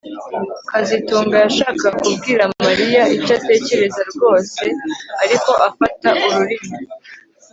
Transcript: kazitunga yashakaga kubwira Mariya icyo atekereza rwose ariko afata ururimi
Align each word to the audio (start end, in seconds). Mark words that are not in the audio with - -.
kazitunga 0.69 1.35
yashakaga 1.45 1.97
kubwira 2.03 2.43
Mariya 2.65 3.01
icyo 3.15 3.33
atekereza 3.39 4.01
rwose 4.11 4.61
ariko 5.23 5.51
afata 5.67 6.09
ururimi 6.27 6.73